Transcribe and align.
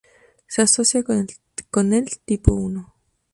Se 0.47 0.63
asocia 0.63 1.03
con 1.03 1.19
el 1.93 2.19
"tipo 2.25 2.59
I". 2.71 2.81